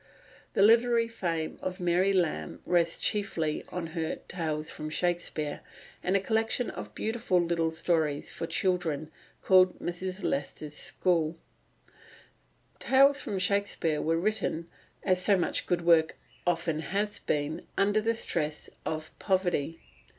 The 0.53 0.63
literary 0.63 1.07
fame 1.07 1.59
of 1.61 1.79
Mary 1.79 2.11
Lamb 2.11 2.63
rests 2.65 2.97
chiefly 2.97 3.63
on 3.69 3.85
her 3.93 4.15
Tales 4.27 4.71
from 4.71 4.89
Shakespeare, 4.89 5.61
and 6.01 6.17
a 6.17 6.19
collection 6.19 6.71
of 6.71 6.95
beautiful 6.95 7.39
little 7.39 7.69
stories 7.69 8.31
for 8.31 8.47
children, 8.47 9.11
called 9.43 9.77
Mrs. 9.79 10.23
Leicester's 10.23 10.75
School. 10.75 11.37
The 12.73 12.79
Tales 12.79 13.21
from 13.21 13.37
Shakespeare 13.37 14.01
were 14.01 14.17
written, 14.17 14.67
as 15.03 15.23
so 15.23 15.37
much 15.37 15.67
good 15.67 15.83
work 15.83 16.17
has 16.47 17.19
been, 17.19 17.67
under 17.77 18.01
the 18.01 18.15
stress 18.15 18.71
of 18.83 19.11
poverty. 19.19 19.79